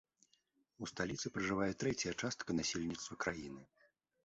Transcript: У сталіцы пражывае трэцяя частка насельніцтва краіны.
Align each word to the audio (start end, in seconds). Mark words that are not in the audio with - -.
У 0.85 0.89
сталіцы 0.91 1.25
пражывае 1.35 1.69
трэцяя 1.85 2.13
частка 2.21 2.59
насельніцтва 2.63 3.21
краіны. 3.27 3.63